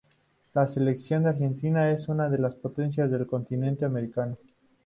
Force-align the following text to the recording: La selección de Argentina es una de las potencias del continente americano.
La 0.55 0.65
selección 0.65 1.21
de 1.21 1.29
Argentina 1.29 1.91
es 1.91 2.07
una 2.09 2.27
de 2.27 2.39
las 2.39 2.55
potencias 2.55 3.11
del 3.11 3.27
continente 3.27 3.85
americano. 3.85 4.35